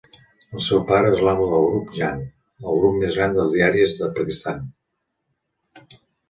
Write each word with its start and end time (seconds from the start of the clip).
El 0.59 0.61
seu 0.67 0.79
pare 0.91 1.09
és 1.17 1.19
l'amo 1.27 1.49
del 1.51 1.67
grup 1.71 1.91
Jang, 1.97 2.23
el 2.71 2.79
grup 2.85 2.97
més 3.03 3.13
gran 3.21 3.37
de 3.37 3.45
diaris 3.53 3.95
del 4.01 4.11
Pakistan. 4.17 4.65